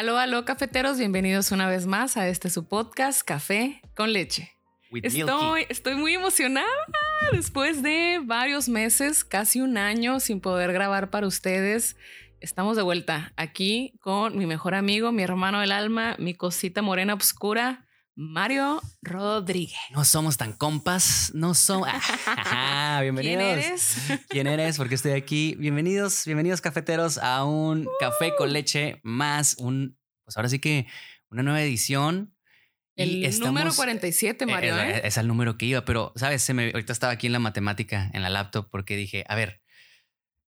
[0.00, 4.50] Aló, aló, cafeteros, bienvenidos una vez más a este su podcast Café con Leche.
[5.02, 6.66] Estoy, estoy muy emocionada
[7.32, 11.96] después de varios meses, casi un año sin poder grabar para ustedes.
[12.40, 17.12] Estamos de vuelta aquí con mi mejor amigo, mi hermano del alma, mi cosita morena
[17.12, 19.78] oscura, Mario Rodríguez.
[19.92, 21.88] No somos tan compas, no somos.
[23.00, 23.22] bienvenidos.
[23.24, 23.96] ¿Quién eres?
[24.28, 24.76] ¿Quién eres?
[24.76, 25.56] Porque estoy aquí.
[25.58, 29.99] Bienvenidos, bienvenidos cafeteros a un café con leche más un,
[30.30, 30.86] pues ahora sí que
[31.28, 32.32] una nueva edición.
[32.94, 34.76] El número 47, Mario.
[34.76, 35.00] Es, ¿eh?
[35.04, 38.08] es, el número que iba, pero sabes, se me, ahorita estaba aquí en la matemática,
[38.12, 39.60] en la laptop, porque dije, a ver,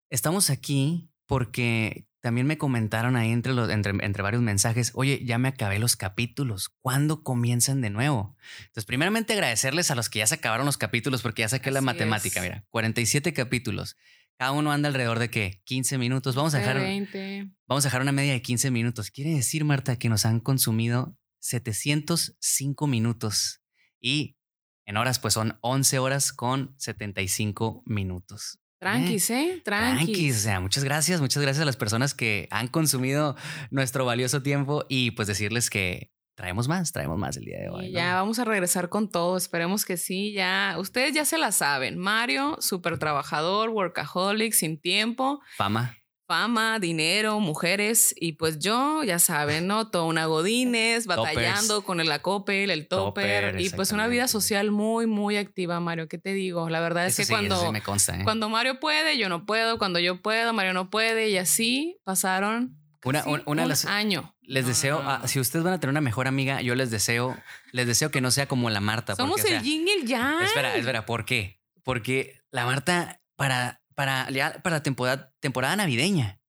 [0.09, 5.37] estamos aquí porque también me comentaron ahí entre, los, entre, entre, varios mensajes, oye, ya
[5.37, 8.37] me acabé los capítulos, ¿cuándo comienzan de nuevo?
[8.59, 11.73] Entonces, primeramente agradecerles a los que ya se acabaron los capítulos porque ya saqué Así
[11.73, 12.43] la matemática, es.
[12.45, 13.97] mira, 47 capítulos.
[14.37, 15.61] Cada uno anda alrededor de qué?
[15.65, 16.35] 15 minutos.
[16.35, 17.49] Vamos a dejar 20.
[17.67, 19.11] Vamos a dejar una media de 15 minutos.
[19.11, 23.61] Quiere decir, Marta, que nos han consumido 705 minutos
[23.99, 24.37] y
[24.85, 28.59] en horas pues son 11 horas con 75 minutos.
[28.79, 29.61] Tranquis, ¿eh?
[29.63, 30.05] Tranquis.
[30.05, 30.35] Tranquis.
[30.35, 33.37] O sea, muchas gracias, muchas gracias a las personas que han consumido
[33.71, 37.91] nuestro valioso tiempo y pues decirles que traemos más, traemos más el día de hoy.
[37.91, 37.97] ¿no?
[37.97, 41.97] Ya vamos a regresar con todo, esperemos que sí, ya, ustedes ya se la saben.
[41.97, 45.41] Mario, súper trabajador, workaholic, sin tiempo.
[45.55, 45.97] Fama
[46.33, 49.89] fama, dinero, mujeres y pues yo, ya saben, ¿no?
[49.89, 51.85] Toda una godines, batallando Toppers.
[51.85, 56.07] con el acopel, el topper, topper y pues una vida social muy, muy activa, Mario.
[56.07, 56.69] ¿Qué te digo?
[56.69, 58.23] La verdad es eso que sí, cuando, sí me consta, ¿eh?
[58.23, 62.82] cuando Mario puede, yo no puedo, cuando yo puedo, Mario no puede y así pasaron
[63.03, 64.35] una, una, una un las, año.
[64.41, 65.27] Les no, deseo, no, no.
[65.27, 67.37] si ustedes van a tener una mejor amiga, yo les deseo,
[67.71, 69.15] les deseo que no sea como la Marta.
[69.15, 70.43] Somos porque, el o sea, yin y el yang.
[70.43, 71.61] Espera, espera, ¿por qué?
[71.83, 74.27] Porque la Marta, para, para,
[74.61, 76.39] para la temporada, temporada navideña,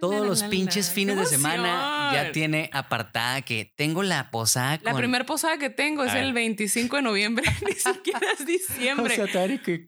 [0.00, 4.78] todos los pinches fines de semana ya tiene apartada que tengo la posada.
[4.82, 9.16] La primera posada que tengo es el 25 de noviembre, ni siquiera es diciembre.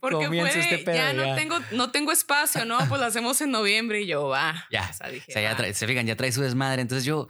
[0.00, 2.78] Porque este pedo, ya, No, tengo, no tengo espacio, ¿no?
[2.88, 4.66] Pues la hacemos en noviembre y yo, va.
[4.70, 4.90] Ya.
[5.10, 6.80] Dije, ya trae, se fijan, ya trae su desmadre.
[6.80, 7.28] Entonces yo,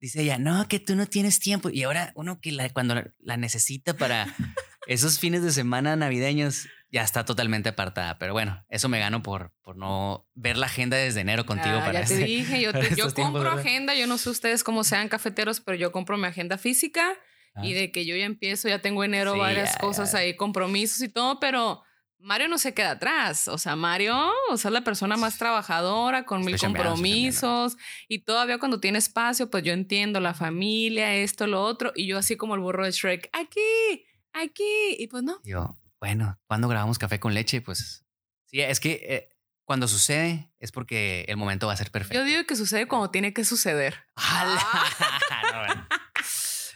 [0.00, 1.68] dice ella, no, que tú no tienes tiempo.
[1.68, 4.26] Y ahora uno que cuando la necesita para
[4.86, 8.18] esos fines de semana navideños ya está totalmente apartada.
[8.18, 11.84] Pero bueno, eso me gano por, por no ver la agenda desde enero contigo Ah,
[11.86, 13.58] para ya te este- dije, yo, te- yo tiempos, compro ¿verdad?
[13.58, 17.10] agenda, yo no sé ustedes cómo sean cafeteros, pero yo compro mi agenda física
[17.54, 17.66] Ah.
[17.66, 20.18] y de que yo ya empiezo, ya tengo enero Sí, varias ya, cosas ya.
[20.20, 21.82] ahí, compromisos y todo, pero
[22.18, 23.46] Mario no se queda atrás.
[23.48, 24.16] O sea, Mario,
[24.50, 27.76] o sea, la persona más trabajadora, con mil Estoy estoy compromisos
[28.08, 32.16] y todavía cuando tiene espacio, pues yo entiendo la familia, esto, lo otro, y yo
[32.16, 35.38] así como el burro de Shrek, aquí, aquí, y pues no.
[35.44, 37.60] Digo, bueno, ¿cuándo grabamos café con leche?
[37.60, 38.04] Pues
[38.46, 39.28] sí, es que eh,
[39.64, 42.18] cuando sucede es porque el momento va a ser perfecto.
[42.18, 43.94] Yo digo que sucede cuando tiene que suceder.
[44.16, 44.60] ¡Hala!
[45.52, 45.88] No, bueno.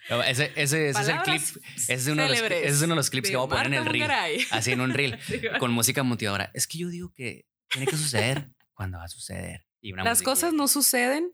[0.09, 1.43] No, ese, ese- ese es el clip.
[1.43, 3.49] Ese es uno de los, ese es uno de los clips de que voy a
[3.49, 4.03] poner en el Marta reel.
[4.03, 4.47] Mungaray.
[4.53, 5.19] Así en un reel.
[5.59, 6.51] Con música motivadora.
[6.55, 9.67] Es que yo digo que tiene que suceder cuando va a suceder.
[9.81, 11.33] Y una Las música- cosas no suceden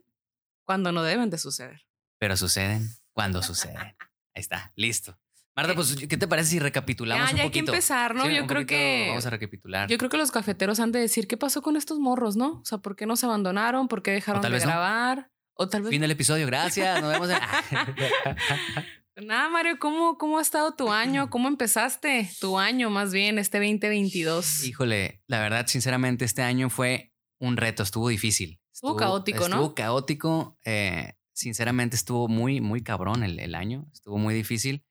[0.64, 1.82] cuando no deben de suceder.
[2.18, 3.76] Pero suceden cuando suceden.
[3.76, 3.94] Ahí
[4.34, 5.18] está, listo.
[5.54, 7.72] Marta, pues, ¿qué te parece si recapitulamos Ya, un ya hay que poquito?
[7.72, 8.24] empezar, ¿no?
[8.24, 9.88] Sí, yo creo poquito que Vamos a recapitular.
[9.88, 12.60] yo creo que los cafeteros han de decir qué pasó con estos morros, ¿no?
[12.60, 13.86] O sea, ¿por qué nos abandonaron?
[13.88, 14.58] ¿Por qué dejaron de no.
[14.58, 15.30] grabar?
[15.54, 17.02] O tal vez Fin del episodio, gracias.
[17.02, 17.28] Nos vemos.
[17.30, 19.26] En...
[19.26, 21.28] Nada, Mario, ¿cómo, ¿cómo ha estado tu año?
[21.30, 24.64] ¿Cómo empezaste tu año más bien, este 2022?
[24.64, 28.58] Híjole, la verdad, sinceramente, este año fue un reto, estuvo difícil.
[28.72, 29.56] Estuvo caótico, ¿no?
[29.56, 30.58] Estuvo caótico.
[30.64, 33.86] eh, sinceramente, estuvo muy, muy cabrón el, el año.
[33.92, 34.84] Estuvo muy difícil.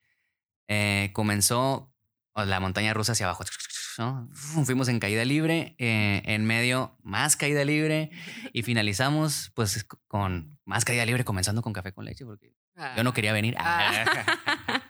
[0.73, 1.93] Eh, comenzó
[2.33, 3.43] o, la montaña rusa hacia abajo.
[3.97, 4.29] ¿no?
[4.31, 8.09] Fuimos en caída libre, eh, en medio más caída libre
[8.53, 12.55] y finalizamos pues con más caída libre comenzando con café con leche porque
[12.95, 13.55] yo no quería venir.
[13.59, 14.05] Ah.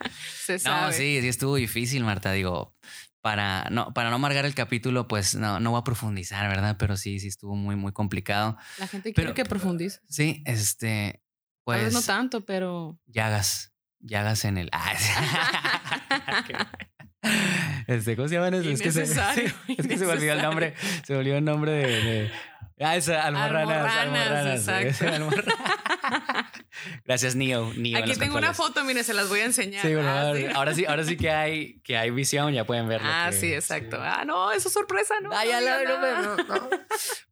[0.46, 2.32] Se No, sí, sí estuvo difícil, Marta.
[2.32, 2.76] Digo,
[3.22, 6.76] para no, para no amargar el capítulo, pues no, no voy a profundizar, ¿verdad?
[6.78, 8.56] Pero sí, sí estuvo muy, muy complicado.
[8.78, 10.02] La gente quiere Pero- que profundices.
[10.08, 11.24] Sí, este,
[11.66, 13.71] Tal vez pues no tanto, pero llagas,
[14.02, 14.70] llagas en el.
[17.24, 17.38] Ah,
[17.88, 18.68] este, ¿cómo se llaman esos?
[18.68, 20.74] Es que se, es que se me olvidó el nombre.
[21.06, 21.88] Se me olvidó el nombre de.
[21.88, 22.32] de-
[22.84, 23.96] ah, es almorranas.
[23.96, 25.16] Almorranas, almorranas, exacto.
[25.16, 25.56] almorranas.
[27.06, 27.72] Gracias, Neo.
[27.96, 29.82] Aquí tengo una foto, miren, se las voy a enseñar.
[29.86, 30.46] Sí, bueno, Ah, ahora, sí.
[30.56, 33.08] ahora sí, ahora sí que hay, que hay visión, ya pueden verlo.
[33.12, 33.98] Ah, que- sí, exacto.
[33.98, 34.04] sí.
[34.06, 35.30] Ah, no, eso es sorpresa, ¿no?
[35.34, 36.70] Ah, ya no, no, no, no.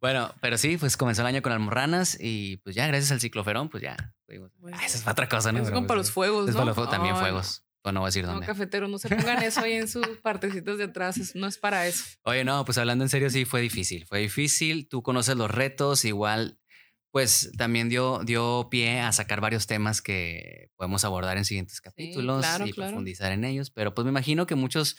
[0.02, 3.70] Bueno, pero sí, pues comenzó el año con almorranas y pues ya gracias al cicloferón,
[3.70, 3.96] pues ya.
[4.28, 4.50] Bueno.
[4.80, 5.60] ah, esa es otra cosa, ¿no?
[5.64, 6.60] Es como para los fuegos, Es ¿no?
[6.60, 7.64] para los fuegos, también Ay, fuegos.
[7.82, 8.46] Pues no voy a decir No, dónde.
[8.46, 11.18] cafeteros, no se pongan eso ahí en sus partecitas de atrás.
[11.18, 12.04] es- No es para eso.
[12.24, 14.06] Oye, no, pues hablando en serio, sí fue difícil.
[14.06, 14.88] Fue difícil.
[14.90, 16.60] Tú conoces los retos, igual
[17.12, 22.46] pues también dio, dio pie a sacar varios temas que podemos abordar en siguientes capítulos
[22.66, 23.72] y profundizar en ellos.
[23.72, 24.98] Pero pues me imagino que muchos,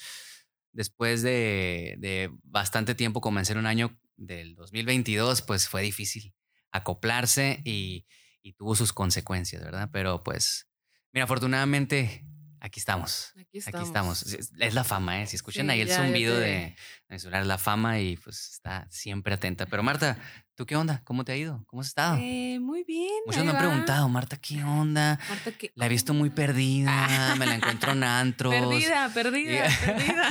[0.73, 6.35] después de, de bastante tiempo, comenzar un año del 2022, pues fue difícil
[6.73, 8.07] acoplarse y,
[8.43, 9.91] y tuvo sus consecuencias, ¿verdad?
[9.93, 10.69] Pero pues,
[11.13, 12.27] mira, afortunadamente
[12.63, 13.33] Aquí estamos.
[13.39, 14.23] Aquí estamos.
[14.23, 15.27] Es, la fama, ¿eh?
[15.27, 16.77] Si escuchan ahí el zumbido de,
[17.09, 19.65] de la fama y pues está siempre atenta.
[19.65, 20.19] Pero Marta,
[20.55, 21.01] ¿tú qué onda?
[21.05, 21.65] ¿Cómo te ha ido?
[21.67, 22.19] ¿Cómo has estado?
[22.21, 23.09] Eh, muy bien.
[23.25, 25.19] Muchos me han preguntado, Marta, ¿qué onda?
[25.31, 28.55] Marta, ¿qué La he visto muy perdida, me la encuentro en antros.
[28.55, 30.31] Perdida, perdida, perdida.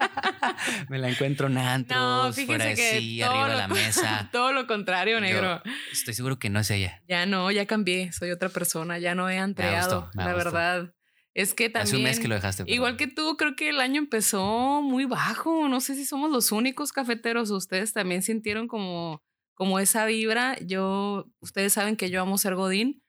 [0.88, 4.30] me la encuentro en antros, no, fuera de sí, arriba de la mesa.
[4.32, 5.62] Todo lo contrario, negro.
[5.92, 7.02] estoy seguro que no es ella.
[7.06, 10.94] Ya no, ya cambié, soy otra persona, ya no he antreado, la verdad.
[11.34, 11.86] Es que también.
[11.86, 12.64] Hace un mes que lo dejaste.
[12.66, 15.68] Igual que tú, creo que el año empezó muy bajo.
[15.68, 17.50] No sé si somos los únicos cafeteros.
[17.50, 19.22] Ustedes también sintieron como,
[19.54, 20.58] como esa vibra.
[20.60, 23.02] Yo, ustedes saben que yo amo ser Godín,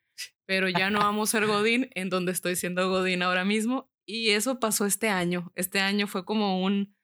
[0.45, 3.89] pero ya no amo ser Godín en donde estoy siendo Godín ahora mismo.
[4.06, 5.51] Y eso pasó este año.
[5.56, 6.95] Este año fue como un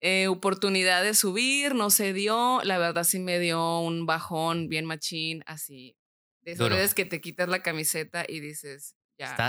[0.00, 2.60] eh, oportunidad de subir, no se dio.
[2.64, 5.96] La verdad sí me dio un bajón bien machín, así.
[6.40, 8.96] De esas veces que te quitas la camiseta y dices,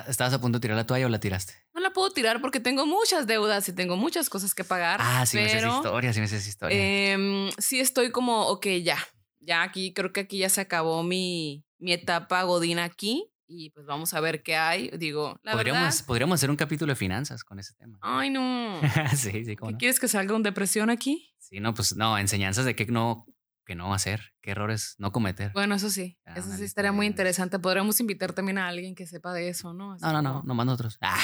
[0.08, 1.54] ¿Estabas a punto de tirar la toalla o la tiraste?
[1.74, 5.00] No la puedo tirar porque tengo muchas deudas y tengo muchas cosas que pagar.
[5.02, 6.78] Ah, sí pero, me historia, sí me haces historia.
[6.78, 8.98] Em, sí estoy como, ok, ya.
[9.40, 13.86] Ya aquí, creo que aquí ya se acabó mi, mi etapa godina aquí y pues
[13.86, 14.90] vamos a ver qué hay.
[14.98, 16.06] Digo, la podríamos, verdad.
[16.06, 17.98] Podríamos hacer un capítulo de finanzas con ese tema.
[18.02, 18.80] Ay, no.
[19.16, 21.34] sí, sí, ¿cómo ¿Quieres que salga una depresión aquí?
[21.40, 23.25] Sí, no, pues no, enseñanzas de qué no,
[23.65, 25.51] que no hacer, qué errores no cometer.
[25.54, 27.60] Bueno, eso sí, eso sí estaría muy interesante.
[27.60, 29.98] Podríamos invitar también a alguien que sepa de eso, ¿no?
[29.98, 30.98] no, no, no, no, más nosotros.
[31.01, 31.18] ah,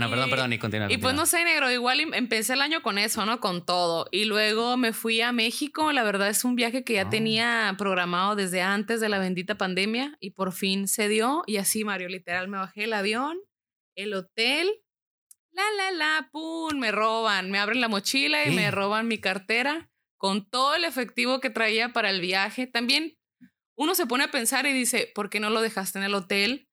[0.00, 0.92] no, perdón, perdón, y continúa.
[0.92, 3.40] Y pues no sé, negro, igual em, empecé el año con eso, ¿no?
[3.40, 4.06] Con todo.
[4.12, 5.92] Y luego me fui a México.
[5.92, 7.10] La verdad es un viaje que ya ah.
[7.10, 11.42] tenía programado desde antes de la bendita pandemia y por fin se dio.
[11.46, 13.36] Y así, Mario, literal, me bajé el avión,
[13.96, 14.70] el hotel.
[15.54, 19.91] La, la, la, pum, me roban, me abren la mochila y me roban mi cartera
[20.22, 22.68] con todo el efectivo que traía para el viaje.
[22.68, 23.18] También
[23.74, 26.68] uno se pone a pensar y dice, ¿por qué no lo dejaste en el hotel?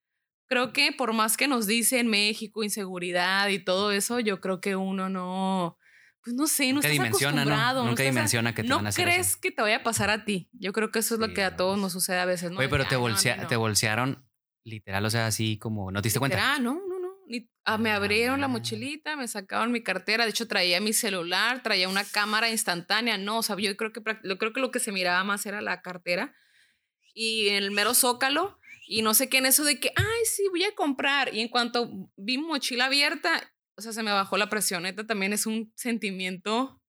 [0.47, 4.61] Creo que por más que nos dice en México inseguridad y todo eso, yo creo
[4.61, 5.79] que uno no,
[6.23, 7.81] pues no sé, no Nunca estás dimensiona, acostumbrado.
[7.81, 7.89] ¿no?
[7.89, 10.47] Nunca dimensiona que te van a hacer crees que te vaya a pasar a ti.
[10.53, 12.51] Yo creo que eso es lo que a todos nos sucede a veces.
[12.51, 12.59] ¿no?
[12.59, 12.97] Oye, pero te,
[13.47, 14.29] te bolsearon
[14.63, 16.53] literal, o sea, así como, ¿no te diste cuenta?
[16.53, 16.79] Ah, no,
[17.29, 21.61] no, Ah, me abrieron la mochilita, me sacaron mi cartera, de hecho traía mi celular,
[21.61, 24.79] traía una cámara instantánea, no, o sea, yo creo que, yo creo que lo que
[24.79, 26.33] se miraba más era la cartera
[27.13, 30.63] y el mero zócalo y no sé qué en eso de que, ay, sí, voy
[30.63, 34.81] a comprar y en cuanto vi mochila abierta, o sea, se me bajó la presión,
[34.81, 36.81] neta también es un sentimiento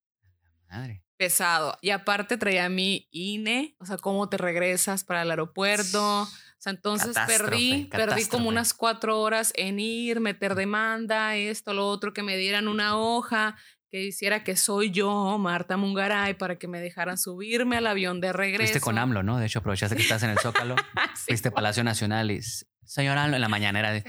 [1.18, 6.26] pesado y aparte traía mi INE, o sea, cómo te regresas para el aeropuerto.
[6.60, 11.88] O sea, entonces perdí, perdí como unas cuatro horas en ir, meter demanda, esto, lo
[11.88, 13.56] otro, que me dieran una hoja
[13.88, 18.34] que hiciera que soy yo, Marta Mungaray, para que me dejaran subirme al avión de
[18.34, 18.72] regreso.
[18.72, 19.38] Fuiste con AMLO, ¿no?
[19.38, 20.76] De hecho, aprovechaste que estás en el Zócalo,
[21.14, 22.42] fuiste Palacio Nacional y
[22.84, 24.04] señor AMLO en la mañanera de,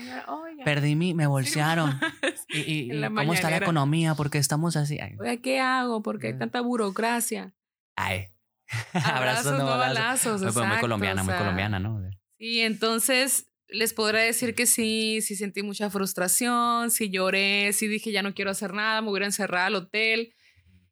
[0.65, 2.01] perdí mi, me bolsearon.
[2.49, 4.13] y, cómo está la economía?
[4.13, 4.99] Porque estamos así.
[5.41, 6.03] ¿qué hago?
[6.03, 7.53] Porque hay tanta burocracia.
[7.95, 8.27] Ay.
[8.93, 10.41] Abrazos, no balazos.
[10.41, 12.01] muy colombiana, muy colombiana, ¿no?
[12.43, 18.11] Y entonces les podré decir que sí, sí sentí mucha frustración, sí lloré, sí dije
[18.11, 20.33] ya no quiero hacer nada, me voy a encerrar al hotel.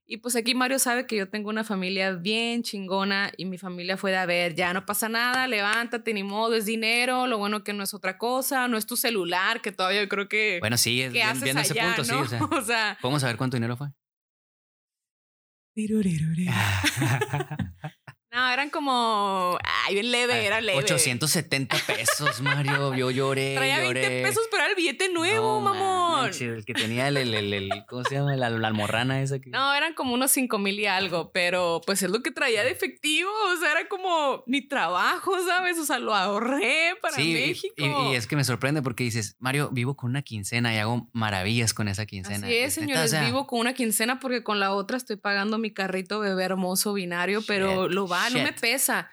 [0.06, 3.98] Y pues aquí Mario sabe que yo tengo una familia bien chingona y mi familia
[3.98, 7.63] fue de, a ver, ya no pasa nada, levántate, ni modo, es dinero, lo bueno
[7.63, 10.60] que no es otra cosa, no es tu celular, que todavía yo creo que...
[10.60, 12.13] Bueno, sí, es bien, viendo ese punto, sí.
[12.51, 13.88] O sea, ¿Podemos saber cuánto dinero fue?
[18.32, 19.58] No, eran como.
[19.64, 20.78] Ay, bien leve, era leve.
[20.78, 22.94] 870 pesos, Mario.
[22.94, 23.54] Yo lloré.
[23.58, 24.02] Traía lloré.
[24.02, 26.30] 20 pesos, pero era el billete nuevo, mamón.
[26.40, 28.36] el que tenía el, el, el, ¿Cómo se llama?
[28.36, 29.40] La, almorrana esa.
[29.40, 29.50] Que...
[29.50, 32.70] No, eran como unos 5 mil y algo, pero pues es lo que traía de
[32.70, 33.32] efectivo.
[33.52, 35.80] O sea, era como mi trabajo, ¿sabes?
[35.80, 37.74] O sea, lo ahorré para México.
[37.78, 41.10] Y, y, es que me sorprende porque dices, Mario, vivo con una quincena y hago
[41.14, 42.48] maravillas con esa quincena.
[42.48, 46.20] Sí, es, señores, vivo con una quincena porque con la otra estoy pagando mi carrito
[46.20, 49.10] bebé hermoso binario, pero lo va no me pesa.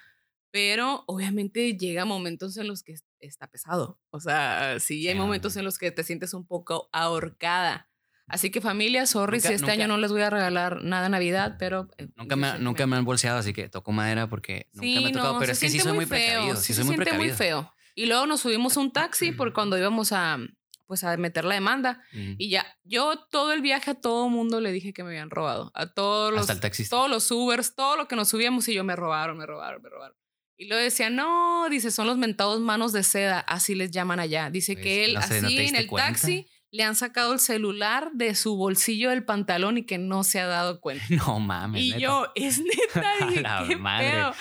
[0.51, 4.01] Pero obviamente llega momentos en los que está pesado.
[4.11, 7.91] O sea, sí hay momentos en los que te sientes un poco ahorcada.
[8.29, 11.89] Así que familia, sorry si este año no les voy a regalar nada Navidad, pero...
[11.97, 15.13] Eh, nunca me, nunca me han bolseado, así que toco madera porque nunca me ha
[15.13, 16.19] tocado, pero es que sí soy muy, feo.
[16.19, 16.57] precavido.
[16.57, 17.73] Sí, se soy muy, muy feo.
[17.95, 20.39] Y luego nos subimos un taxi porque cuando íbamos a,
[20.87, 22.03] pues a meter la demanda.
[22.13, 25.71] Y ya, yo todo el viaje a todo mundo le dije que me habían robado.
[25.75, 26.47] A todos los,
[26.89, 29.89] todos los Ubers, todo lo que nos subíamos y yo me robaron, me robaron, me
[29.89, 30.17] robaron.
[30.59, 34.49] Y luego decía, no, dice, son los mentados manos de seda, así les llaman allá.
[34.49, 38.57] Dice pues, que él, así en el taxi, le han sacado el celular de su
[38.57, 41.05] bolsillo del pantalón y que no se ha dado cuenta.
[41.11, 41.83] No mames.
[41.83, 42.59] Y yo, es
[42.95, 44.37] neta, dije, qué madre.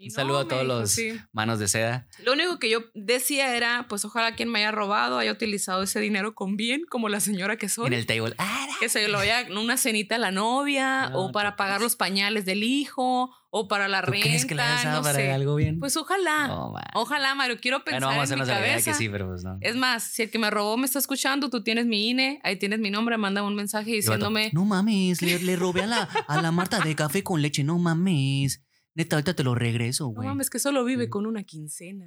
[0.00, 0.96] Un saludo a todos los
[1.32, 2.06] manos de seda.
[2.22, 5.98] Lo único que yo decía era, pues ojalá quien me haya robado haya utilizado ese
[5.98, 7.88] dinero con bien, como la señora que soy.
[7.88, 8.36] En el table.
[8.78, 12.62] Que se lo vaya una cenita a la novia, o para pagar los pañales del
[12.62, 14.28] hijo, o para la renta.
[14.28, 15.80] ¿Crees que la no para algo bien?
[15.80, 16.48] Pues ojalá.
[16.94, 17.58] ojalá, Mario.
[17.60, 18.92] Quiero pensar vamos en mi cabeza.
[18.92, 19.58] Que sí, pero pues no.
[19.60, 22.56] Es más, si el que me robó me está escuchando, tú tienes mi INE, ahí
[22.56, 24.50] tienes mi nombre, manda un mensaje diciéndome.
[24.52, 27.78] No mames, le, le robé a la, a la Marta de café con leche, no
[27.78, 28.62] mames.
[28.98, 30.26] Neta, ahorita te lo regreso, güey.
[30.26, 32.04] No mames, que solo vive con una quincena.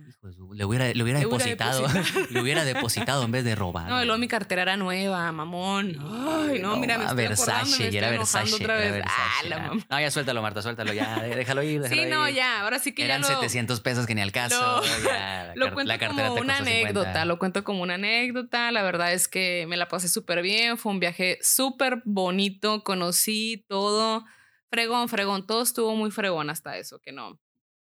[0.53, 1.87] le hubiera, le hubiera depositado.
[2.29, 3.87] le hubiera depositado en vez de robar.
[3.87, 5.97] No, luego mi cartera era nueva, mamón.
[6.01, 8.91] Ay, no, mira, me estoy Versace, me era Versace, otra vez.
[8.91, 9.81] Versace, ah, la mamá.
[9.89, 11.21] No, ya suéltalo, Marta, suéltalo ya.
[11.21, 12.59] Déjalo ir, déjalo Sí, no, ya.
[12.59, 13.35] Ahora sí que Eran ya lo...
[13.35, 14.81] 700 pesos que ni al caso.
[14.81, 17.23] Lo, ya, lo cuento como una anécdota.
[17.23, 18.69] Lo cuento como una anécdota.
[18.73, 20.77] La verdad es que me la pasé súper bien.
[20.77, 22.83] Fue un viaje súper bonito.
[22.83, 24.25] Conocí todo
[24.71, 27.37] Fregón, fregón, todo estuvo muy fregón hasta eso, que no,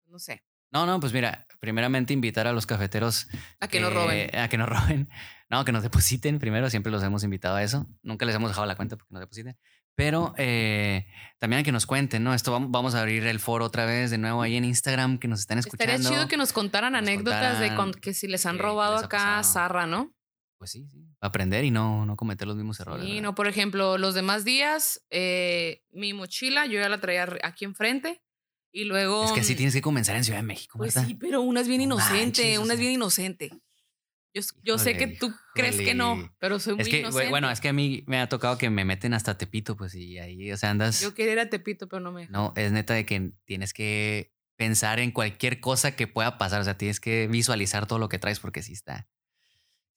[0.06, 0.44] no sé.
[0.72, 3.28] No, no, pues mira, primeramente invitar a los cafeteros
[3.60, 4.36] a que, nos roben.
[4.36, 5.08] A que nos roben.
[5.48, 7.86] No, que nos depositen primero, siempre los hemos invitado a eso.
[8.02, 9.56] Nunca les hemos dejado la cuenta porque nos depositen.
[9.94, 11.06] Pero eh,
[11.38, 12.34] también a que nos cuenten, ¿no?
[12.34, 15.38] Esto vamos, a abrir el foro otra vez de nuevo ahí en Instagram, que nos
[15.38, 15.92] están escuchando.
[15.92, 19.86] Estaría chido que nos contaran anécdotas de que si les han robado acá a Zarra,
[19.86, 20.12] ¿no?
[20.58, 21.04] Pues sí, sí.
[21.20, 23.04] Aprender y no, no cometer los mismos errores.
[23.04, 27.64] Sí, no, por ejemplo, los demás días, eh, mi mochila yo ya la traía aquí
[27.64, 28.22] enfrente.
[28.72, 29.24] Y luego.
[29.24, 30.78] Es que sí tienes que comenzar en Ciudad de México.
[30.78, 33.50] Pues sí, pero una es bien inocente, una es bien inocente.
[34.34, 37.28] Yo, yo sé que tú crees que no, pero soy muy es que, inocente.
[37.28, 40.18] Bueno, es que a mí me ha tocado que me meten hasta Tepito, pues, y
[40.18, 41.00] ahí, o sea, andas.
[41.00, 42.26] Yo quería ir a Tepito, pero no me.
[42.26, 46.60] No, es neta de que tienes que pensar en cualquier cosa que pueda pasar.
[46.60, 49.08] O sea, tienes que visualizar todo lo que traes porque sí está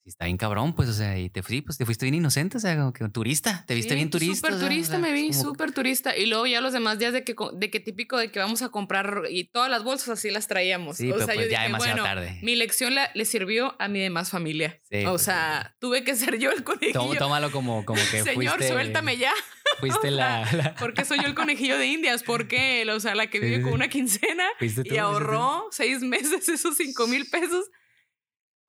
[0.08, 2.60] está bien cabrón, pues, o sea, y te, sí, pues, te fuiste bien inocente, o
[2.60, 4.48] sea, como que turista, te viste bien turista.
[4.48, 6.16] Súper turista, me vi, súper turista.
[6.16, 8.70] Y luego ya los demás días de que, de que típico de que vamos a
[8.70, 10.96] comprar y todas las bolsas así las traíamos.
[10.96, 12.38] Sí, o sea, pues yo ya dije, demasiado bueno, tarde.
[12.42, 14.80] mi lección le sirvió a mi demás familia.
[15.06, 17.14] o pues, sea, tuve que ser yo el conejillo.
[17.18, 19.32] Tómalo como, como que Señor, suéltame ya.
[19.80, 23.62] Fuiste la, Porque soy yo el conejillo de indias, porque, o sea, la que vive
[23.62, 27.66] con una quincena y ahorró seis meses esos cinco mil pesos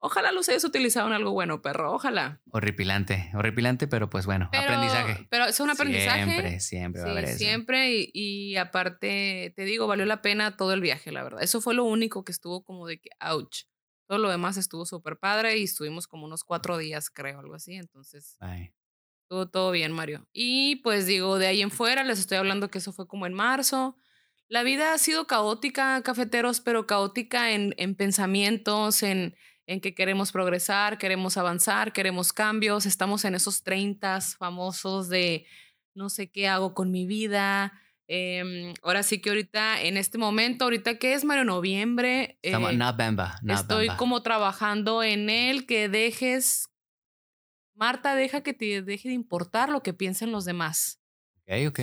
[0.01, 1.91] Ojalá los hayas utilizado en algo bueno, perro.
[1.91, 2.41] Ojalá.
[2.51, 5.27] Horripilante, horripilante, pero pues bueno, aprendizaje.
[5.29, 6.23] Pero es un aprendizaje.
[6.23, 7.37] Siempre, siempre va a haber eso.
[7.37, 7.91] Siempre.
[7.91, 11.43] Y, y, aparte, te digo, valió la pena todo el viaje, la verdad.
[11.43, 13.63] Eso fue lo único que estuvo como de que, ouch.
[14.07, 17.75] Todo lo demás estuvo súper padre y estuvimos como unos cuatro días, creo, algo así.
[17.75, 18.37] Entonces,
[19.23, 20.27] estuvo todo bien, Mario.
[20.31, 23.33] Y pues digo, de ahí en fuera, les estoy hablando que eso fue como en
[23.33, 23.97] marzo.
[24.47, 29.35] La vida ha sido caótica, cafeteros, pero caótica en, en pensamientos, en
[29.69, 35.45] en que queremos progresar, queremos avanzar, queremos cambios, estamos en esos 30 famosos de
[35.93, 37.79] no sé qué hago con mi vida.
[38.07, 42.51] Em, ahora sí que ahorita, en este momento, ahorita que es Mario Noviembre, eh,
[43.47, 46.69] estoy como trabajando en él, que dejes,
[47.75, 50.99] Marta, deja que te deje de importar lo que piensen los demás.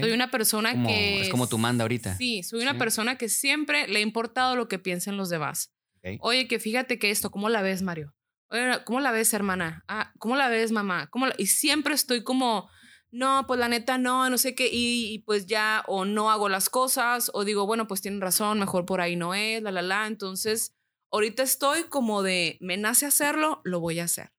[0.01, 1.21] Soy una persona que...
[1.21, 2.17] Es como tu manda ahorita.
[2.17, 5.76] Sí, soy una persona que siempre le ha importado lo que piensen los demás.
[6.21, 8.15] Oye, que fíjate que esto, ¿cómo la ves, Mario?
[8.49, 9.85] Oye, ¿cómo la ves, hermana?
[9.89, 11.09] Ah, ¿cómo la ves, mamá?
[11.11, 12.69] ¿Cómo Y siempre estoy como,
[13.11, 16.69] no, pues la neta no, no sé qué, y, pues ya o no hago las
[16.69, 20.07] cosas, o digo, bueno, pues tienen razón, mejor por ahí no es, la, la, la.
[20.07, 20.77] Entonces,
[21.11, 24.31] ahorita estoy como de, me nace hacerlo, lo voy a hacer.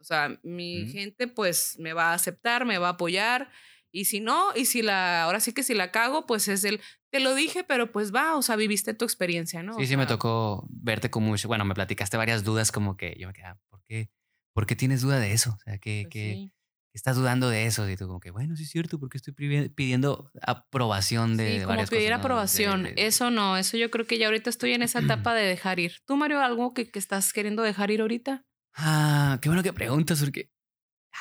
[0.00, 3.52] O sea, mi gente pues me va a aceptar, me va a apoyar.
[3.92, 6.80] Y si no, y si la, ahora sí que si la cago, pues es el,
[7.12, 9.74] te lo dije, pero pues va, o sea, viviste tu experiencia, ¿no?
[9.74, 13.26] Sí, sí, me tocó verte con mucho, bueno, me platicaste varias dudas como que yo
[13.26, 14.10] me quedaba, ¿por qué?
[14.54, 15.50] ¿Por qué tienes duda de eso?
[15.50, 16.50] O sea, ¿qué, pues qué,
[16.94, 17.88] estás dudando de eso?
[17.88, 21.84] Y tú como que, bueno, sí es cierto, porque estoy pidiendo aprobación de, sí, como
[21.84, 22.88] pedir aprobación.
[22.96, 25.96] Eso no, eso yo creo que ya ahorita estoy en esa etapa de dejar ir.
[26.06, 28.46] ¿Tú, Mario, algo que, que estás queriendo dejar ir ahorita?
[28.74, 30.50] Ah, qué bueno que preguntas, porque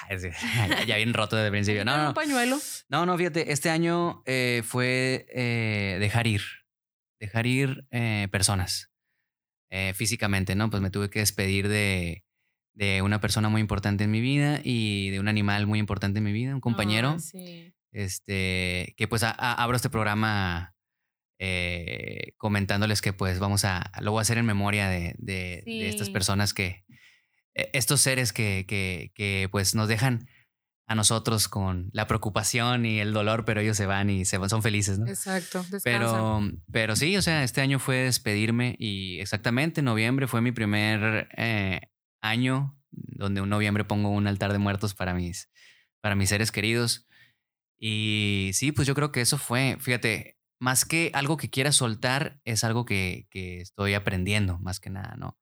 [0.88, 1.86] ya bien roto desde el principio.
[1.86, 2.10] No, no.
[2.10, 2.58] Un pañuelo.
[2.90, 6.42] No, no, fíjate, este año eh, fue eh, dejar ir,
[7.20, 8.88] dejar ir eh, personas
[9.94, 10.70] físicamente, ¿no?
[10.70, 12.26] Pues me tuve que despedir de,
[12.74, 16.26] de, una persona muy importante en mi vida y de un animal muy importante en
[16.26, 17.16] mi vida, un compañero.
[17.94, 20.76] Este, que pues abro este programa
[22.36, 26.54] comentándoles que pues vamos a, lo voy a hacer en memoria de, de estas personas
[26.54, 26.84] que,
[27.53, 30.27] estos seres que, que, que pues nos dejan
[30.91, 34.50] a nosotros con la preocupación y el dolor, pero ellos se van y se van,
[34.50, 35.08] son felices, ¿no?
[35.08, 35.63] Exacto.
[35.86, 41.29] Pero, pero sí, o sea, este año fue despedirme y exactamente noviembre fue mi primer
[41.38, 41.79] eh,
[42.22, 45.50] año donde un noviembre pongo un altar de muertos para mis,
[46.01, 47.08] para mis seres queridos.
[47.79, 52.41] Y sí, pues yo creo que eso fue, fíjate, más que algo que quiera soltar,
[52.43, 55.38] es algo que, que estoy aprendiendo, más que nada, ¿no?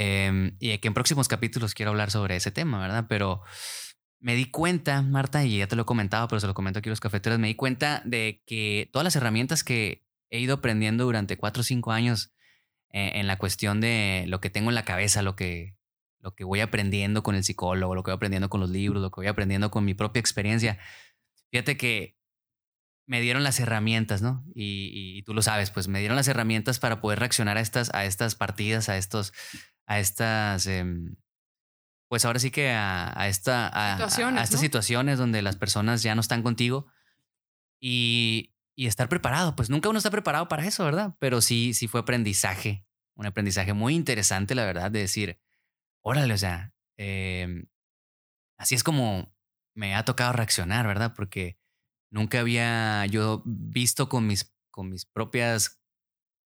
[0.00, 3.06] Em, y que en próximos capítulos quiero hablar sobre ese tema, ¿verdad?
[3.08, 3.42] Pero
[4.20, 6.88] me di cuenta, Marta, y ya te lo he comentado, pero se lo comento aquí
[6.88, 11.02] a los cafeteros, me di cuenta de que todas las herramientas que he ido aprendiendo
[11.02, 12.32] durante cuatro o cinco años
[12.92, 15.74] eh, en la cuestión de lo que tengo en la cabeza, lo que,
[16.20, 19.10] lo que voy aprendiendo con el psicólogo, lo que voy aprendiendo con los libros, lo
[19.10, 20.78] que voy aprendiendo con mi propia experiencia,
[21.50, 22.16] fíjate que
[23.08, 24.44] me dieron las herramientas, ¿no?
[24.54, 28.04] Y, tú lo sabes, pues me dieron las herramientas para poder reaccionar a estas, a
[28.04, 29.32] estas partidas, a estos,
[29.86, 31.16] a estas, em,
[32.08, 36.14] pues ahora sí que a, esta, a, situaciones, a estas situaciones donde las personas ya
[36.14, 36.86] no están contigo
[37.80, 39.56] y, y, estar preparado.
[39.56, 41.16] Pues nunca uno está preparado para eso, ¿verdad?
[41.18, 42.84] Pero sí, sí fue aprendizaje,
[43.14, 45.40] un aprendizaje muy interesante, la verdad, de decir,
[46.02, 47.68] órale, o sea, em,
[48.58, 49.34] así es como
[49.74, 51.14] me ha tocado reaccionar, ¿verdad?
[51.16, 51.58] Porque
[52.10, 55.80] nunca había yo visto con mis, con mis propias,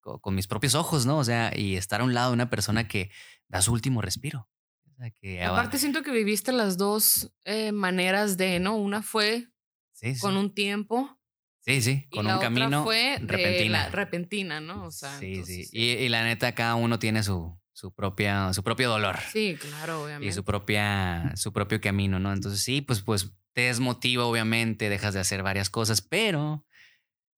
[0.01, 1.19] con mis propios ojos, ¿no?
[1.19, 3.11] O sea, y estar a un lado de una persona que
[3.49, 4.49] da su último respiro.
[5.45, 8.77] Aparte siento que viviste las dos eh, maneras de, ¿no?
[8.77, 9.49] Una fue
[10.21, 11.19] con un tiempo.
[11.61, 13.89] Sí, sí, con un camino fue repentina.
[13.91, 14.91] repentina, ¿no?
[14.91, 15.69] sí, sí.
[15.73, 19.19] Y, la neta, cada uno tiene su, su, propia, su propio dolor.
[19.33, 20.27] Sí, claro, obviamente.
[20.27, 22.33] Y su, propia, su propio camino, ¿no?
[22.33, 26.67] Entonces sí, pues, pues te desmotiva, obviamente, dejas de hacer varias cosas, pero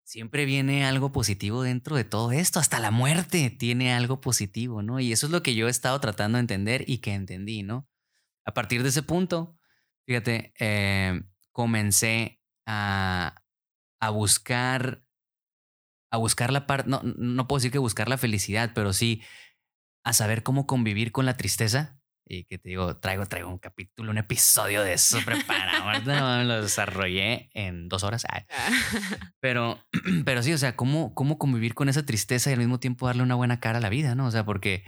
[0.04, 2.60] siempre viene algo positivo dentro de todo esto.
[2.60, 5.00] Hasta la muerte tiene algo positivo, ¿no?
[5.00, 7.88] Y eso es lo que yo he estado tratando de entender y que entendí, ¿no?
[8.44, 9.58] A partir de ese punto,
[10.06, 13.42] fíjate, eh, comencé a,
[14.00, 15.06] a, buscar,
[16.10, 19.22] a buscar la parte, no, no puedo decir que buscar la felicidad, pero sí
[20.04, 24.10] a saber cómo convivir con la tristeza y que te digo, traigo, traigo un capítulo,
[24.10, 26.00] un episodio de eso preparado.
[26.04, 28.24] no, lo desarrollé en dos horas.
[28.28, 28.44] Ah.
[29.40, 29.78] Pero,
[30.24, 33.22] pero sí, o sea, ¿cómo, cómo convivir con esa tristeza y al mismo tiempo darle
[33.22, 34.26] una buena cara a la vida, ¿no?
[34.26, 34.84] O sea, porque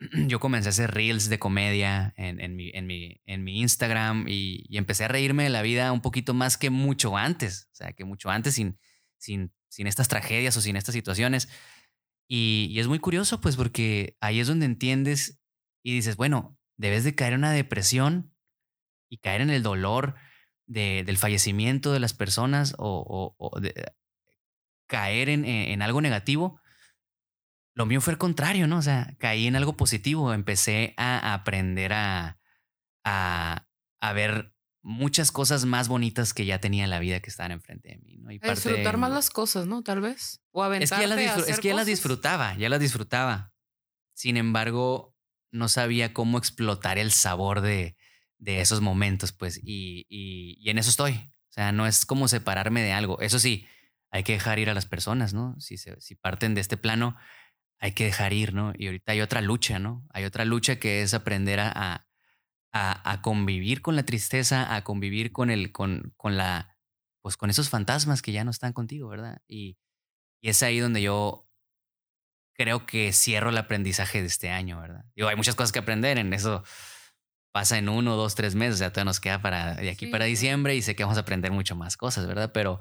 [0.26, 4.26] yo comencé a hacer reels de comedia en, en, mi, en, mi, en mi Instagram
[4.28, 7.68] y, y, empecé a reírme de la vida un poquito más que mucho antes.
[7.72, 8.78] O sea, que mucho antes sin,
[9.16, 11.48] sin, sin estas tragedias o sin estas situaciones.
[12.28, 15.41] Y, y es muy curioso, pues, porque ahí es donde entiendes
[15.82, 18.34] y dices, bueno, debes de caer en una depresión
[19.08, 20.14] y caer en el dolor
[20.66, 23.74] de, del fallecimiento de las personas o, o, de,
[24.86, 26.60] caer en, en, algo negativo.
[27.74, 28.78] Lo mío fue el contrario, ¿no?
[28.78, 32.38] O sea, caí en algo positivo, empecé a aprender a,
[33.04, 33.66] a,
[34.00, 37.90] a ver muchas cosas más bonitas que ya tenía en la vida que estaban enfrente
[37.90, 38.16] de mí.
[38.18, 38.30] ¿no?
[38.30, 39.82] Y disfrutar más las cosas, ¿no?
[39.82, 40.42] Tal vez.
[40.50, 43.52] O aventarte es que ya las, es que ya las disfrutaba, ya las disfrutaba.
[44.14, 45.11] Sin embargo,
[45.52, 47.96] no sabía cómo explotar el sabor de,
[48.38, 51.12] de esos momentos, pues, y, y, en eso estoy.
[51.50, 53.20] O sea, no es como separarme de algo.
[53.20, 53.66] Eso sí,
[54.10, 55.54] hay que dejar ir a las personas, ¿no?
[55.60, 57.16] Si, se, si parten de este plano,
[57.78, 58.72] hay que dejar ir, ¿no?
[58.76, 60.06] Y ahorita hay otra lucha, ¿no?
[60.10, 62.08] Hay otra lucha que es aprender a,
[62.72, 66.76] a, a convivir con la tristeza, a convivir con el, con, con la,
[67.20, 69.42] pues con esos fantasmas que ya no están contigo, ¿verdad?
[69.46, 69.78] Y,
[70.40, 71.48] y es ahí donde yo
[72.54, 75.04] creo que cierro el aprendizaje de este año, ¿verdad?
[75.14, 76.64] Digo, hay muchas cosas que aprender en eso.
[77.52, 80.74] Pasa en uno, dos, tres meses, ya todavía nos queda para de aquí para diciembre
[80.74, 82.50] y sé que vamos a aprender mucho más cosas, ¿verdad?
[82.54, 82.80] Pero,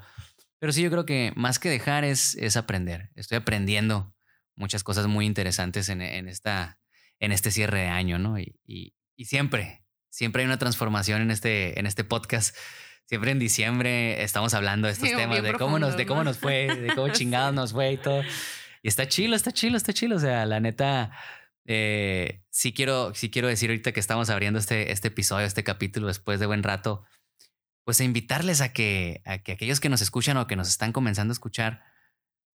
[0.60, 3.10] pero sí, yo creo que más que dejar es, es aprender.
[3.16, 4.16] Estoy aprendiendo
[4.56, 6.80] muchas cosas muy interesantes en, en esta,
[7.20, 8.40] en este cierre de año, ¿no?
[8.40, 12.56] Y, y, y, siempre, siempre hay una transformación en este, en este podcast.
[13.06, 16.74] Siempre en diciembre estamos hablando de estos temas, de cómo, nos, de cómo nos fue,
[16.74, 18.22] de cómo chingados nos fue y todo.
[18.82, 20.16] Y está chilo, está chilo, está chilo.
[20.16, 21.12] O sea, la neta,
[21.66, 26.08] eh, sí, quiero, sí quiero decir ahorita que estamos abriendo este, este episodio, este capítulo
[26.08, 27.04] después de buen rato,
[27.84, 30.92] pues a invitarles a que, a que aquellos que nos escuchan o que nos están
[30.92, 31.84] comenzando a escuchar,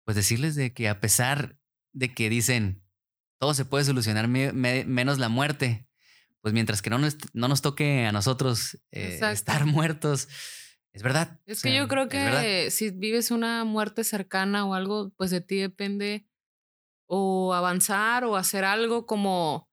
[0.04, 1.58] pues decirles de que a pesar
[1.92, 2.86] de que dicen
[3.38, 5.88] todo se puede solucionar menos la muerte,
[6.40, 10.28] pues mientras que no nos, no nos toque a nosotros eh, estar muertos,
[10.96, 11.38] es verdad.
[11.44, 15.56] Es que yo creo que si vives una muerte cercana o algo, pues de ti
[15.56, 16.26] depende
[17.06, 19.68] o avanzar o hacer algo como,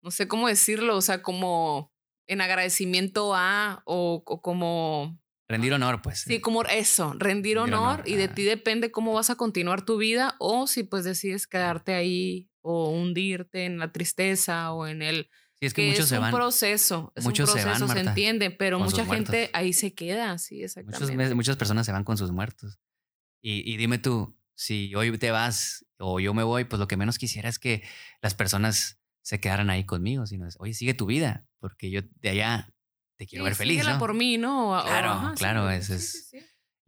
[0.00, 1.92] no sé cómo decirlo, o sea, como
[2.28, 5.18] en agradecimiento a o, como...
[5.48, 6.20] Rendir honor, pues.
[6.20, 10.36] Sí, como eso, rendir, honor, y de ti depende cómo vas a continuar tu vida
[10.38, 15.28] o si pues decides quedarte ahí o hundirte en la tristeza o en el
[15.60, 16.30] Sí, es que, muchos se van.
[16.30, 20.38] Es un proceso, es muchos un proceso, se, entiende, pero mucha gente ahí se queda,
[20.38, 21.34] sí, exactamente.
[21.34, 22.80] muchas personas se van con sus muertos.
[23.42, 26.96] Y, y dime tú, si hoy te vas o yo me voy, pues lo que
[26.96, 27.82] menos quisiera es que
[28.22, 32.30] las personas se quedaran ahí conmigo, sino es, oye, sigue tu vida, porque yo de
[32.30, 32.72] allá
[33.16, 33.84] te quiero ver feliz.
[33.86, 33.98] ¿no?
[33.98, 34.80] por mí, ¿no?
[34.82, 36.32] claro, claro, eso es.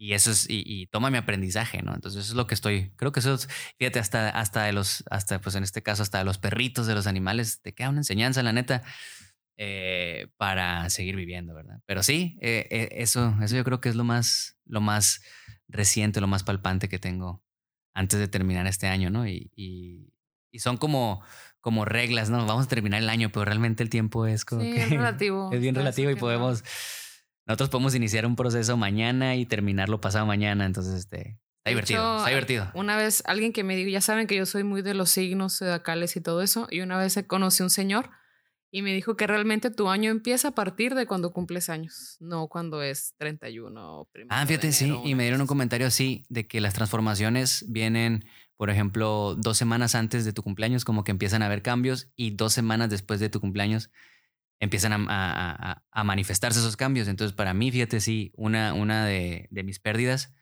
[0.03, 1.95] Y eso es, y, toma mi aprendizaje, ¿no?
[1.95, 5.05] Entonces eso es lo que estoy, creo que eso es, fíjate, hasta, hasta de los,
[5.09, 8.01] hasta, pues en este caso, hasta de los perritos, de los animales, te queda una
[8.01, 8.83] enseñanza, la neta,
[9.57, 11.83] eh, para seguir viviendo, ¿verdad?
[11.87, 15.23] Pero sí, eh, eh, eso, eso yo creo que es lo más, lo más
[15.69, 17.41] reciente, lo más palpante que tengo
[17.95, 19.29] antes de terminar este año, ¿no?
[19.29, 20.13] Y, y,
[20.51, 21.23] y son como,
[21.61, 22.45] como reglas, ¿no?
[22.45, 25.49] Vamos a terminar el año, pero realmente el tiempo es como sí, es relativo.
[25.53, 26.65] es bien relativo y podemos,
[27.47, 32.29] nosotros podemos iniciar un proceso mañana y terminarlo pasado mañana, entonces este, está divertido, está
[32.29, 32.71] divertido.
[32.75, 35.59] Una vez alguien que me dijo, ya saben que yo soy muy de los signos
[35.59, 38.11] zodiacales y todo eso, y una vez conocí a un señor
[38.75, 42.49] y me dijo que realmente tu año empieza a partir de cuando cumples años, no
[42.49, 44.35] cuando es 31 o primero.
[44.35, 48.25] Ah, fíjate, sí, y me dieron un comentario así de que las transformaciones vienen,
[48.57, 52.31] por ejemplo, dos semanas antes de tu cumpleaños, como que empiezan a haber cambios, y
[52.31, 53.91] dos semanas después de tu cumpleaños
[54.63, 57.09] empiezan a, manifestarse esos cambios.
[57.09, 60.33] Entonces, para mí, fíjate, sí, una, una de, de mis pérdidas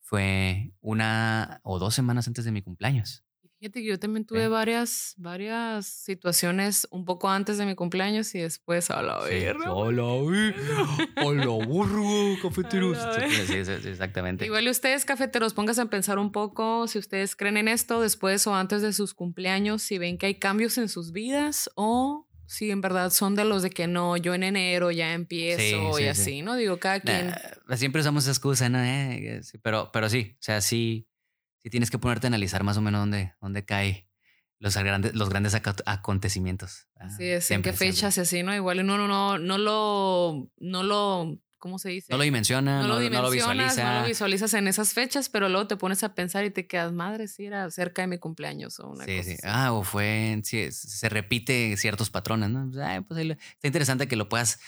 [0.00, 3.24] fue una o dos semanas antes de mi cumpleaños.
[3.60, 8.38] Fíjate que yo también tuve varias, varias situaciones un poco antes de mi cumpleaños y
[8.38, 9.72] después a la verga.
[9.72, 10.04] Hola,
[11.24, 12.96] hola, burro, cafeteros.
[13.46, 14.46] Sí, sí, exactamente.
[14.46, 18.54] Igual ustedes, cafeteros, pónganse a pensar un poco si ustedes creen en esto después o
[18.54, 22.80] antes de sus cumpleaños, si ven que hay cambios en sus vidas o si en
[22.80, 26.56] verdad son de los de que no, yo en enero ya empiezo y así, ¿no?
[26.56, 27.32] Digo, cada quien.
[27.76, 28.82] siempre usamos esa excusa, ¿no?
[28.82, 31.08] Eh, pero, pero sí, o sea, sí
[31.58, 34.08] si tienes que ponerte a analizar más o menos dónde, dónde cae
[34.58, 35.54] los grandes, los grandes
[35.86, 36.88] acontecimientos.
[36.96, 38.54] Así es, en qué fechas y así, ¿no?
[38.54, 42.06] Igual no, no, no, no lo, no lo, ¿cómo se dice?
[42.10, 42.98] No lo dimensiona, no, lo,
[43.30, 43.94] visualiza.
[43.94, 46.92] No lo visualizas en esas fechas, pero luego te pones a pensar y te quedas,
[46.92, 49.30] madre, si era cerca de mi cumpleaños o una sí, cosa.
[49.30, 52.70] Sí, Ah, o fue, sí, se repite ciertos patrones, ¿no?
[53.06, 54.60] pues está interesante que lo puedas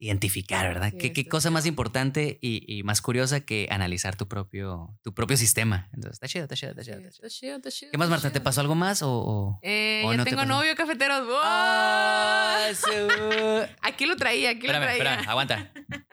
[0.00, 0.92] identificar, ¿verdad?
[0.98, 5.90] ¿Qué, cosa más importante y, más curiosa que analizar tu propio, tu propio sistema?
[5.92, 6.98] Entonces, está chido, está chido, está chido.
[7.06, 8.32] Está chido, está chido ¿Qué más, Marta?
[8.32, 11.28] ¿Te pasó algo más o, eh, ya tengo novio, cafeteros.
[11.44, 12.68] Ah,
[13.82, 14.92] aquí lo traía, aquí lo traía.
[14.92, 15.70] Espérame, aguanta.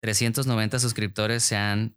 [0.00, 1.96] 390 suscriptores se han...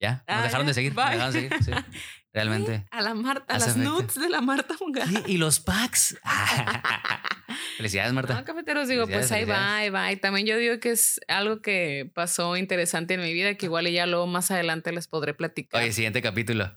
[0.00, 0.24] ¿Ya?
[0.28, 0.94] Nos ah, dejaron de seguir.
[0.94, 1.72] Nos dejaron de seguir, sí.
[2.34, 2.84] Realmente.
[2.90, 6.18] A la Marta, a las nudes de la Marta Sí, y los packs.
[7.76, 8.34] felicidades, Marta.
[8.34, 10.10] No, cafeteros, digo, pues ahí va, ahí va.
[10.10, 13.88] Y también yo digo que es algo que pasó interesante en mi vida, que igual
[13.88, 15.80] ya luego más adelante les podré platicar.
[15.80, 16.76] Oye, siguiente capítulo.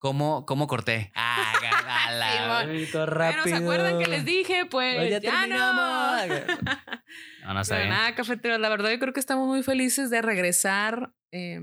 [0.00, 1.12] ¿Cómo, cómo corté?
[1.14, 1.52] Ah,
[2.64, 3.06] sí, rápido.
[3.06, 4.64] Pero ¿se acuerdan que les dije?
[4.64, 6.26] Pues, ya, no.
[7.44, 7.86] no, no sé.
[7.86, 11.12] Nada, cafeteros, la verdad yo creo que estamos muy felices de regresar.
[11.32, 11.60] Eh,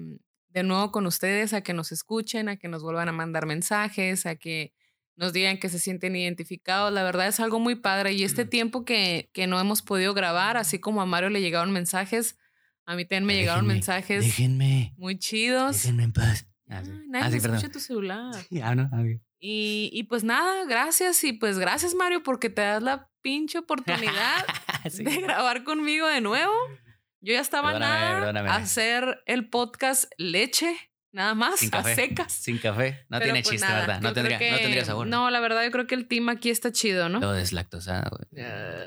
[0.49, 4.25] de nuevo con ustedes, a que nos escuchen, a que nos vuelvan a mandar mensajes,
[4.25, 4.73] a que
[5.15, 6.93] nos digan que se sienten identificados.
[6.93, 10.57] La verdad es algo muy padre y este tiempo que, que no hemos podido grabar,
[10.57, 12.37] así como a Mario le llegaron mensajes,
[12.85, 15.83] a mí también me llegaron mensajes déjenme, muy chidos.
[15.83, 16.47] Déjenme en paz.
[16.69, 18.35] Ah, nadie ah, escucha tu celular.
[18.61, 18.89] Ah, no,
[19.39, 24.45] y, y, pues nada, gracias y pues gracias Mario porque te das la pinche oportunidad
[24.97, 26.53] de grabar conmigo de nuevo.
[27.21, 30.75] Yo ya estaba nada a hacer el podcast leche,
[31.11, 32.31] nada más, a secas.
[32.31, 33.05] Sin café.
[33.09, 34.01] No tiene pues chiste, ¿verdad?
[34.01, 35.07] No tendría, no tendría, sabor.
[35.07, 37.19] No, la verdad, yo creo que el team aquí está chido, ¿no?
[37.19, 38.19] Todo deslactosado.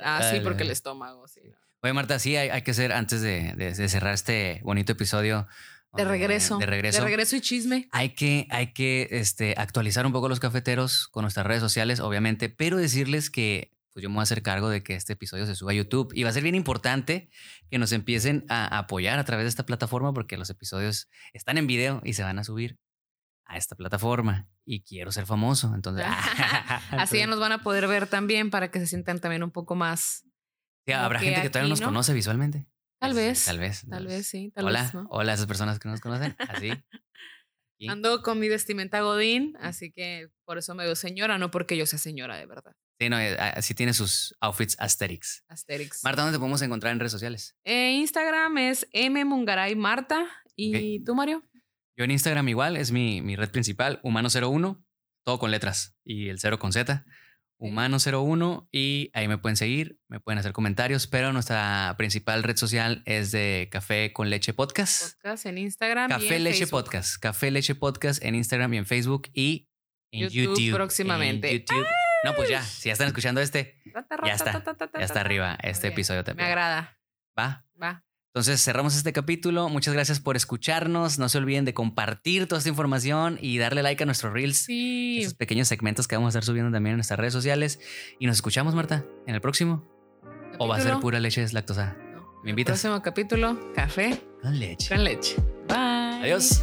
[0.03, 1.43] ah, sí, porque el estómago, sí.
[1.83, 5.49] Oye, Marta, sí, hay, que hacer, antes de, cerrar este bonito episodio,
[5.93, 6.59] de regreso.
[6.59, 6.99] De regreso.
[6.99, 7.89] De regreso y chisme.
[7.93, 12.49] Hay que, hay que este, actualizar un poco los cafeteros con nuestras redes sociales, obviamente,
[12.49, 15.57] pero decirles que pues yo me voy a hacer cargo de que este episodio se
[15.57, 16.13] suba a YouTube.
[16.15, 17.29] Y va a ser bien importante
[17.71, 21.67] que nos empiecen a apoyar a través de esta plataforma porque los episodios están en
[21.67, 22.79] video y se van a subir
[23.47, 24.49] a esta plataforma.
[24.65, 25.75] Y quiero ser famoso.
[25.75, 26.07] Entonces,
[26.93, 29.75] así ya nos van a poder ver también para que se sientan también un poco
[29.75, 30.25] más.
[30.95, 32.69] habrá gente que todavía no nos conoce visualmente.
[33.01, 33.47] Tal vez.
[33.47, 33.87] Tal vez.
[33.89, 34.53] Tal vez, sí.
[34.55, 35.07] Tal hola, vez, ¿no?
[35.11, 36.37] hola a esas personas que no nos conocen.
[36.39, 36.71] Así.
[37.89, 41.87] Ando con mi vestimenta Godín, así que por eso me veo señora, no porque yo
[41.87, 42.77] sea señora de verdad.
[42.99, 45.45] Sí, no, eh, así tiene sus outfits Asterix.
[45.49, 46.05] Asterix.
[46.05, 47.57] Marta, ¿dónde te podemos encontrar en redes sociales?
[47.65, 50.27] Eh, Instagram es mmungaray Marta.
[50.55, 51.43] ¿Y tú, Mario?
[51.97, 54.85] Yo en Instagram igual, es mi, mi red principal, Humano01,
[55.25, 57.07] todo con letras y el cero con Z.
[57.61, 63.03] Humano01 y ahí me pueden seguir, me pueden hacer comentarios, pero nuestra principal red social
[63.05, 65.15] es de Café con Leche Podcast.
[65.23, 66.09] Podcast en Instagram.
[66.09, 67.19] Café y en Leche Podcast.
[67.21, 69.69] Café Leche Podcast en Instagram y en Facebook y
[70.11, 70.75] en YouTube.
[70.75, 71.53] próximamente.
[71.53, 71.87] YouTube.
[72.25, 73.81] No, pues ya, si ya están escuchando este,
[74.25, 74.63] ya está.
[74.99, 76.47] Ya está arriba este episodio también.
[76.47, 76.99] Me agrada.
[77.39, 77.65] Va.
[77.81, 78.05] Va.
[78.31, 79.69] Entonces cerramos este capítulo.
[79.69, 81.19] Muchas gracias por escucharnos.
[81.19, 84.59] No se olviden de compartir toda esta información y darle like a nuestros reels.
[84.59, 85.19] Sí.
[85.21, 87.81] Esos pequeños segmentos que vamos a estar subiendo también en nuestras redes sociales.
[88.21, 89.85] Y nos escuchamos, Marta, en el próximo.
[90.59, 91.97] ¿O va a ser pura leche deslactosada?
[92.45, 92.81] ¿Me invitas?
[92.81, 94.95] Próximo capítulo, café con leche.
[94.95, 95.37] Con leche.
[95.67, 96.23] Bye.
[96.23, 96.63] Adiós.